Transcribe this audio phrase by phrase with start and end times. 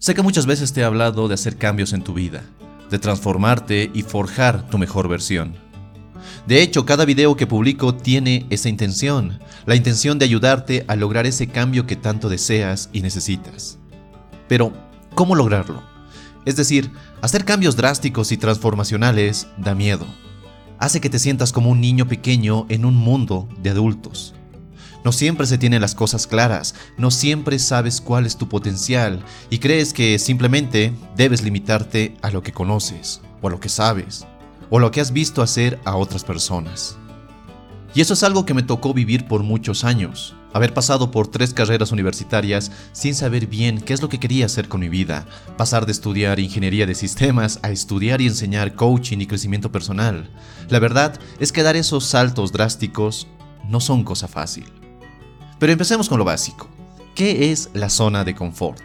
[0.00, 2.44] Sé que muchas veces te he hablado de hacer cambios en tu vida,
[2.88, 5.56] de transformarte y forjar tu mejor versión.
[6.46, 11.26] De hecho, cada video que publico tiene esa intención, la intención de ayudarte a lograr
[11.26, 13.78] ese cambio que tanto deseas y necesitas.
[14.46, 14.72] Pero,
[15.16, 15.82] ¿cómo lograrlo?
[16.44, 20.06] Es decir, hacer cambios drásticos y transformacionales da miedo.
[20.78, 24.32] Hace que te sientas como un niño pequeño en un mundo de adultos.
[25.04, 29.58] No siempre se tienen las cosas claras, no siempre sabes cuál es tu potencial y
[29.58, 34.26] crees que simplemente debes limitarte a lo que conoces, o a lo que sabes,
[34.70, 36.96] o lo que has visto hacer a otras personas.
[37.94, 41.54] Y eso es algo que me tocó vivir por muchos años, haber pasado por tres
[41.54, 45.26] carreras universitarias sin saber bien qué es lo que quería hacer con mi vida,
[45.56, 50.28] pasar de estudiar ingeniería de sistemas a estudiar y enseñar coaching y crecimiento personal.
[50.68, 53.26] La verdad es que dar esos saltos drásticos
[53.68, 54.77] no son cosa fácil.
[55.58, 56.68] Pero empecemos con lo básico.
[57.14, 58.82] ¿Qué es la zona de confort?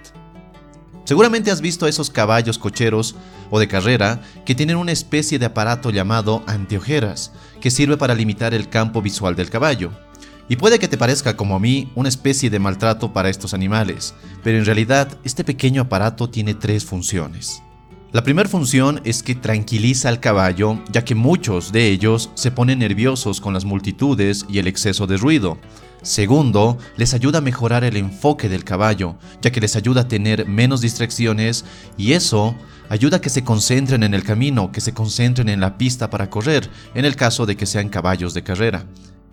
[1.06, 3.16] Seguramente has visto esos caballos cocheros
[3.52, 8.54] o de carrera que tienen una especie de aparato llamado anteojeras, que sirve para limitar
[8.54, 9.92] el campo visual del caballo.
[10.50, 14.14] Y puede que te parezca como a mí una especie de maltrato para estos animales,
[14.44, 17.62] pero en realidad este pequeño aparato tiene tres funciones.
[18.12, 22.80] La primera función es que tranquiliza al caballo, ya que muchos de ellos se ponen
[22.80, 25.58] nerviosos con las multitudes y el exceso de ruido.
[26.04, 30.46] Segundo, les ayuda a mejorar el enfoque del caballo, ya que les ayuda a tener
[30.46, 31.64] menos distracciones
[31.98, 32.56] y eso
[32.90, 36.30] ayuda a que se concentren en el camino, que se concentren en la pista para
[36.30, 38.86] correr, en el caso de que sean caballos de carrera.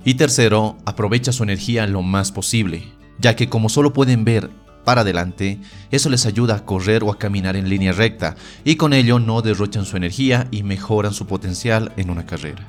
[0.04, 2.84] Y tercero, aprovecha su energía lo más posible,
[3.18, 4.48] ya que como solo pueden ver
[4.84, 5.58] para adelante,
[5.90, 9.42] eso les ayuda a correr o a caminar en línea recta, y con ello no
[9.42, 12.64] derrochan su energía y mejoran su potencial en una carrera.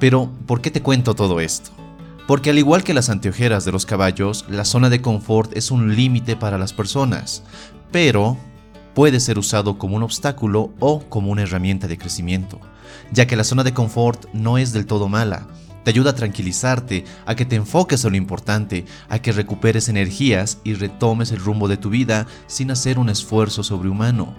[0.00, 1.87] Pero, ¿por qué te cuento todo esto?
[2.28, 5.96] Porque al igual que las anteojeras de los caballos, la zona de confort es un
[5.96, 7.42] límite para las personas,
[7.90, 8.36] pero
[8.94, 12.60] puede ser usado como un obstáculo o como una herramienta de crecimiento,
[13.12, 15.46] ya que la zona de confort no es del todo mala,
[15.84, 20.58] te ayuda a tranquilizarte, a que te enfoques en lo importante, a que recuperes energías
[20.64, 24.34] y retomes el rumbo de tu vida sin hacer un esfuerzo sobrehumano.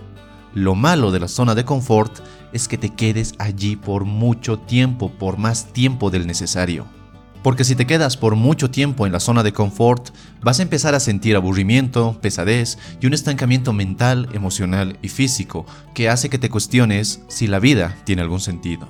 [0.54, 2.20] Lo malo de la zona de confort
[2.54, 6.99] es que te quedes allí por mucho tiempo, por más tiempo del necesario.
[7.42, 10.10] Porque si te quedas por mucho tiempo en la zona de confort,
[10.42, 16.10] vas a empezar a sentir aburrimiento, pesadez y un estancamiento mental, emocional y físico que
[16.10, 18.88] hace que te cuestiones si la vida tiene algún sentido.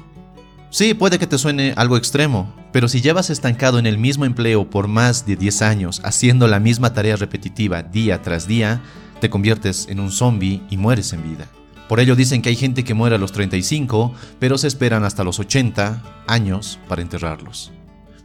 [0.72, 4.70] Sí, puede que te suene algo extremo, pero si llevas estancado en el mismo empleo
[4.70, 8.81] por más de 10 años haciendo la misma tarea repetitiva día tras día,
[9.20, 11.48] te conviertes en un zombie y mueres en vida.
[11.88, 15.24] Por ello dicen que hay gente que muere a los 35, pero se esperan hasta
[15.24, 17.72] los 80 años para enterrarlos.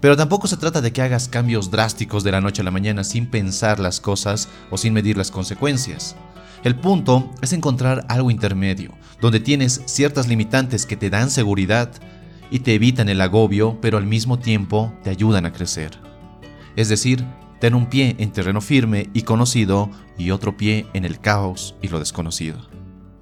[0.00, 3.04] Pero tampoco se trata de que hagas cambios drásticos de la noche a la mañana
[3.04, 6.16] sin pensar las cosas o sin medir las consecuencias.
[6.62, 11.90] El punto es encontrar algo intermedio, donde tienes ciertas limitantes que te dan seguridad
[12.50, 15.98] y te evitan el agobio, pero al mismo tiempo te ayudan a crecer.
[16.76, 17.24] Es decir,
[17.60, 21.88] ten un pie en terreno firme y conocido y otro pie en el caos y
[21.88, 22.68] lo desconocido.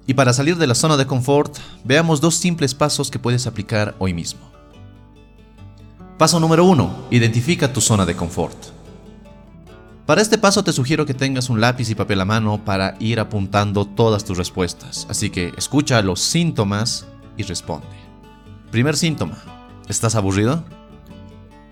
[0.05, 3.95] Y para salir de la zona de confort, veamos dos simples pasos que puedes aplicar
[3.99, 4.52] hoy mismo.
[6.23, 7.07] Paso número 1.
[7.11, 8.55] Identifica tu zona de confort.
[10.05, 13.19] Para este paso te sugiero que tengas un lápiz y papel a mano para ir
[13.19, 17.87] apuntando todas tus respuestas, así que escucha los síntomas y responde.
[18.71, 19.35] Primer síntoma.
[19.89, 20.63] ¿Estás aburrido?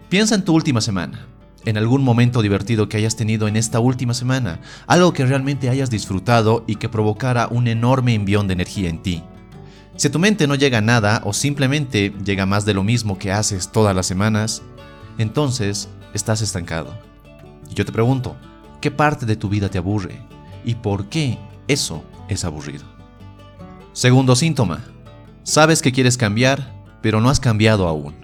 [0.10, 1.28] Piensa en tu última semana,
[1.64, 5.90] en algún momento divertido que hayas tenido en esta última semana, algo que realmente hayas
[5.90, 9.24] disfrutado y que provocara un enorme envión de energía en ti.
[9.96, 13.72] Si tu mente no llega nada o simplemente llega más de lo mismo que haces
[13.72, 14.62] todas las semanas,
[15.18, 16.98] entonces estás estancado.
[17.70, 18.36] Y yo te pregunto,
[18.80, 20.22] ¿qué parte de tu vida te aburre?
[20.64, 21.38] ¿Y por qué
[21.68, 22.86] eso es aburrido?
[23.94, 24.84] Segundo síntoma,
[25.44, 28.16] sabes que quieres cambiar, pero no has cambiado aún.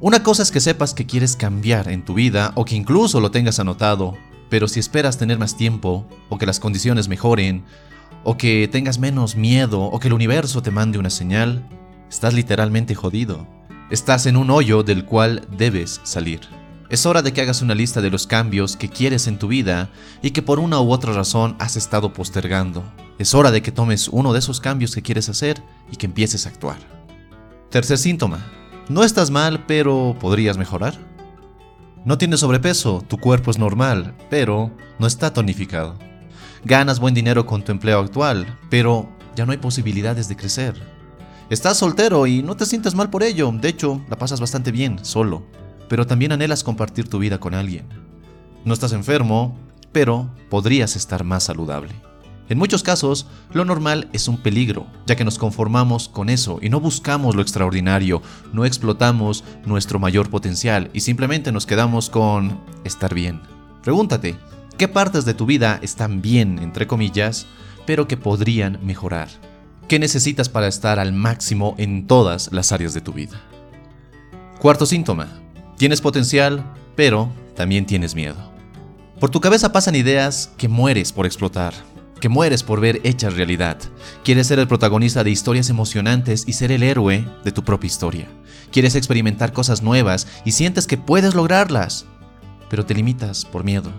[0.00, 3.30] Una cosa es que sepas que quieres cambiar en tu vida o que incluso lo
[3.30, 4.16] tengas anotado,
[4.48, 7.64] pero si esperas tener más tiempo o que las condiciones mejoren
[8.24, 11.66] o que tengas menos miedo, o que el universo te mande una señal,
[12.08, 13.46] estás literalmente jodido.
[13.90, 16.40] Estás en un hoyo del cual debes salir.
[16.90, 19.90] Es hora de que hagas una lista de los cambios que quieres en tu vida
[20.22, 22.82] y que por una u otra razón has estado postergando.
[23.18, 25.62] Es hora de que tomes uno de esos cambios que quieres hacer
[25.92, 26.78] y que empieces a actuar.
[27.70, 28.44] Tercer síntoma.
[28.88, 30.98] No estás mal, pero podrías mejorar.
[32.04, 36.09] No tienes sobrepeso, tu cuerpo es normal, pero no está tonificado.
[36.64, 40.74] Ganas buen dinero con tu empleo actual, pero ya no hay posibilidades de crecer.
[41.48, 45.04] Estás soltero y no te sientes mal por ello, de hecho, la pasas bastante bien,
[45.04, 45.42] solo,
[45.88, 47.88] pero también anhelas compartir tu vida con alguien.
[48.64, 49.58] No estás enfermo,
[49.90, 51.94] pero podrías estar más saludable.
[52.50, 56.68] En muchos casos, lo normal es un peligro, ya que nos conformamos con eso y
[56.68, 58.22] no buscamos lo extraordinario,
[58.52, 63.40] no explotamos nuestro mayor potencial y simplemente nos quedamos con estar bien.
[63.82, 64.36] Pregúntate,
[64.80, 67.46] ¿qué partes de tu vida están bien, entre comillas,
[67.84, 69.28] pero que podrían mejorar?
[69.88, 73.38] ¿Qué necesitas para estar al máximo en todas las áreas de tu vida?
[74.58, 75.28] Cuarto síntoma,
[75.76, 76.64] tienes potencial,
[76.96, 78.38] pero también tienes miedo.
[79.20, 81.74] Por tu cabeza pasan ideas que mueres por explotar,
[82.18, 83.76] que mueres por ver hechas realidad.
[84.24, 88.28] Quieres ser el protagonista de historias emocionantes y ser el héroe de tu propia historia.
[88.72, 92.06] Quieres experimentar cosas nuevas y sientes que puedes lograrlas,
[92.70, 93.92] pero te limitas por miedo.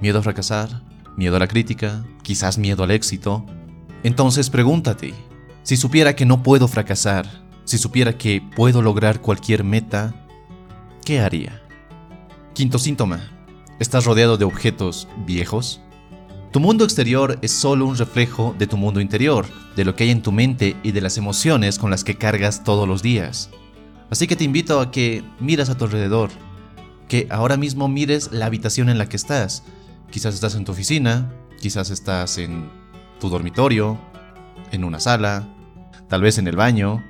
[0.00, 0.82] Miedo a fracasar,
[1.16, 3.44] miedo a la crítica, quizás miedo al éxito.
[4.02, 5.14] Entonces pregúntate,
[5.62, 7.26] si supiera que no puedo fracasar,
[7.64, 10.14] si supiera que puedo lograr cualquier meta,
[11.04, 11.62] ¿qué haría?
[12.54, 13.30] Quinto síntoma,
[13.78, 15.80] ¿estás rodeado de objetos viejos?
[16.52, 20.10] Tu mundo exterior es solo un reflejo de tu mundo interior, de lo que hay
[20.10, 23.50] en tu mente y de las emociones con las que cargas todos los días.
[24.10, 26.30] Así que te invito a que miras a tu alrededor,
[27.08, 29.64] que ahora mismo mires la habitación en la que estás.
[30.10, 32.70] Quizás estás en tu oficina, quizás estás en
[33.20, 33.98] tu dormitorio,
[34.70, 35.48] en una sala,
[36.08, 37.04] tal vez en el baño.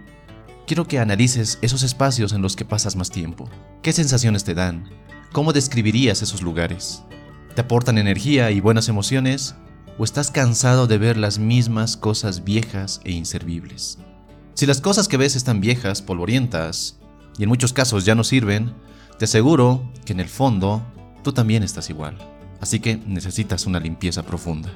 [0.67, 3.49] Quiero que analices esos espacios en los que pasas más tiempo.
[3.83, 4.89] ¿Qué sensaciones te dan?
[5.33, 7.03] ¿Cómo describirías esos lugares?
[7.55, 9.55] ¿Te aportan energía y buenas emociones?
[9.99, 13.99] ¿O estás cansado de ver las mismas cosas viejas e inservibles?
[14.55, 16.99] Si las cosas que ves están viejas, polvorientas,
[17.39, 18.75] y en muchos casos ya no sirven,
[19.19, 20.83] te aseguro que en el fondo
[21.23, 22.17] tú también estás igual.
[22.61, 24.71] Así que necesitas una limpieza profunda.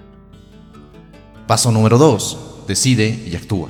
[1.46, 2.64] Paso número 2.
[2.68, 3.68] Decide y actúa.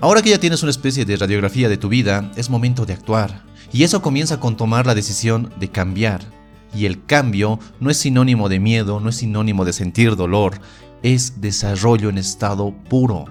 [0.00, 3.44] Ahora que ya tienes una especie de radiografía de tu vida, es momento de actuar.
[3.72, 6.22] Y eso comienza con tomar la decisión de cambiar
[6.74, 10.60] y el cambio no es sinónimo de miedo, no es sinónimo de sentir dolor,
[11.02, 13.26] es desarrollo en estado puro.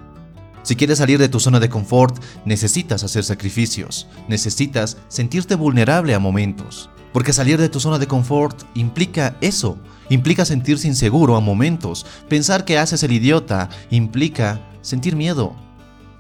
[0.64, 6.20] Si quieres salir de tu zona de confort, necesitas hacer sacrificios, necesitas sentirte vulnerable a
[6.20, 6.90] momentos.
[7.14, 9.78] Porque salir de tu zona de confort implica eso,
[10.10, 15.56] implica sentirse inseguro a momentos, pensar que haces el idiota, implica sentir miedo,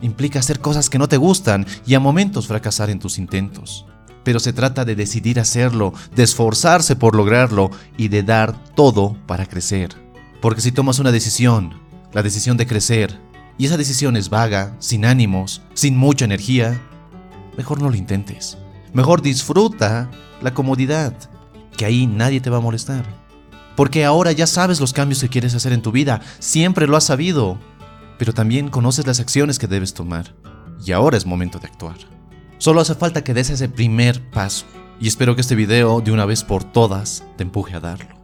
[0.02, 3.86] implica hacer cosas que no te gustan y a momentos fracasar en tus intentos
[4.24, 9.48] pero se trata de decidir hacerlo, de esforzarse por lograrlo y de dar todo para
[9.48, 9.96] crecer.
[10.42, 11.74] Porque si tomas una decisión,
[12.14, 13.20] la decisión de crecer,
[13.58, 16.80] y esa decisión es vaga, sin ánimos, sin mucha energía,
[17.58, 18.58] mejor no lo intentes.
[18.94, 20.10] Mejor disfruta
[20.42, 21.14] la comodidad,
[21.78, 23.06] que ahí nadie te va a molestar.
[23.76, 27.06] Porque ahora ya sabes los cambios que quieres hacer en tu vida, siempre lo has
[27.06, 27.58] sabido,
[28.18, 30.36] pero también conoces las acciones que debes tomar.
[30.86, 31.98] Y ahora es momento de actuar.
[32.58, 34.66] Solo hace falta que des ese primer paso.
[35.00, 38.19] Y espero que este video de una vez por todas te empuje a darlo.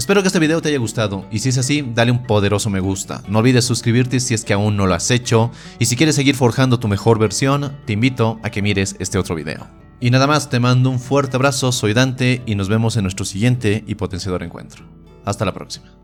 [0.00, 2.80] Espero que este video te haya gustado y si es así, dale un poderoso me
[2.80, 3.22] gusta.
[3.28, 6.36] No olvides suscribirte si es que aún no lo has hecho y si quieres seguir
[6.36, 9.68] forjando tu mejor versión, te invito a que mires este otro video.
[10.00, 13.26] Y nada más, te mando un fuerte abrazo, soy Dante y nos vemos en nuestro
[13.26, 14.86] siguiente y potenciador encuentro.
[15.26, 15.99] Hasta la próxima.